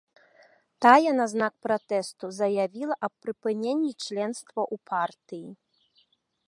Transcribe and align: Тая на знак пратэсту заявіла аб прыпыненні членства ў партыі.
Тая 0.85 1.11
на 1.19 1.25
знак 1.33 1.53
пратэсту 1.67 2.25
заявіла 2.39 2.95
аб 3.09 3.13
прыпыненні 3.27 3.91
членства 4.09 4.61
ў 4.73 4.75
партыі. 4.95 5.49